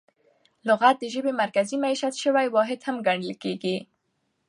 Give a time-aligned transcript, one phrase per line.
[0.67, 3.77] لغت د ژبي مرکزي مېشت سوی واحد هم ګڼل کیږي.